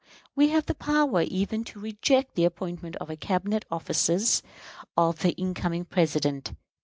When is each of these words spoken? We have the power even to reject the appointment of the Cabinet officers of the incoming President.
We 0.35 0.47
have 0.49 0.65
the 0.65 0.73
power 0.73 1.21
even 1.21 1.63
to 1.65 1.79
reject 1.79 2.33
the 2.33 2.43
appointment 2.43 2.95
of 2.95 3.09
the 3.09 3.15
Cabinet 3.15 3.65
officers 3.69 4.41
of 4.97 5.19
the 5.19 5.33
incoming 5.33 5.85
President. 5.85 6.53